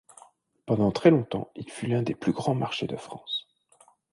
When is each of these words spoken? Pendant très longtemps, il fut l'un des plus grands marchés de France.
Pendant 0.65 0.91
très 0.91 1.11
longtemps, 1.11 1.51
il 1.55 1.69
fut 1.69 1.85
l'un 1.85 2.01
des 2.01 2.15
plus 2.15 2.31
grands 2.31 2.55
marchés 2.55 2.87
de 2.87 2.97
France. 2.97 3.47